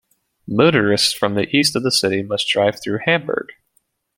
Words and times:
Motorists 0.47 1.13
from 1.13 1.35
the 1.35 1.47
east 1.55 1.75
of 1.75 1.83
the 1.83 1.91
city 1.91 2.23
must 2.23 2.49
drive 2.49 2.81
through 2.81 3.01
Hamburg. 3.05 3.49